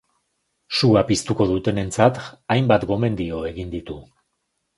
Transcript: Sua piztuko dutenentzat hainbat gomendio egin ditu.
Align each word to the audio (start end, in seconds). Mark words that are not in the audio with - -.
Sua 0.77 1.03
piztuko 1.09 1.47
dutenentzat 1.51 2.17
hainbat 2.57 2.87
gomendio 2.93 3.45
egin 3.53 3.71
ditu. 3.77 4.01